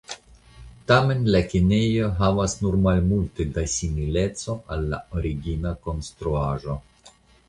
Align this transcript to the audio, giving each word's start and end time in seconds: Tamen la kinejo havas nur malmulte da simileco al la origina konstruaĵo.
Tamen 0.91 1.19
la 1.33 1.41
kinejo 1.49 2.07
havas 2.21 2.55
nur 2.61 2.77
malmulte 2.85 3.47
da 3.57 3.65
simileco 3.73 4.55
al 4.77 4.87
la 4.95 5.03
origina 5.21 5.75
konstruaĵo. 5.89 6.79